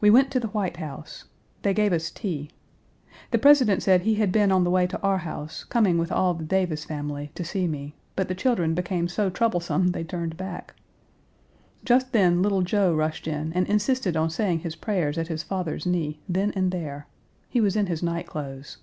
We 0.00 0.10
went 0.10 0.30
to 0.30 0.38
the 0.38 0.46
White 0.54 0.76
House. 0.76 1.24
They 1.62 1.74
gave 1.74 1.92
us 1.92 2.12
tea. 2.12 2.50
The 3.32 3.38
President 3.38 3.82
said 3.82 4.02
he 4.02 4.14
had 4.14 4.30
been 4.30 4.52
on 4.52 4.62
the 4.62 4.70
way 4.70 4.86
to 4.86 5.02
our 5.02 5.18
house, 5.18 5.64
coming 5.64 5.98
with 5.98 6.12
all 6.12 6.34
the 6.34 6.44
Davis 6.44 6.84
family, 6.84 7.32
to 7.34 7.42
see 7.42 7.66
me, 7.66 7.96
but 8.14 8.28
the 8.28 8.36
children 8.36 8.74
became 8.74 9.08
so 9.08 9.28
troublesome 9.28 9.88
they 9.88 10.04
turned 10.04 10.36
back. 10.36 10.74
Just 11.84 12.12
then, 12.12 12.42
little 12.42 12.62
Joe 12.62 12.94
rushed 12.94 13.26
in 13.26 13.52
and 13.52 13.66
insisted 13.66 14.16
on 14.16 14.30
saying 14.30 14.60
his 14.60 14.76
prayers 14.76 15.18
at 15.18 15.26
his 15.26 15.42
father's 15.42 15.84
knee, 15.84 16.20
then 16.28 16.52
and 16.54 16.70
there. 16.70 17.08
He 17.48 17.60
was 17.60 17.74
in 17.74 17.86
his 17.86 18.04
night 18.04 18.28
clothes. 18.28 18.76